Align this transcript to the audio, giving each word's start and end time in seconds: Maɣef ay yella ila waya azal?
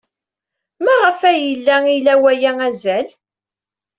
Maɣef 0.83 1.19
ay 1.29 1.39
yella 1.45 1.77
ila 1.97 2.13
waya 2.23 2.51
azal? 2.67 3.07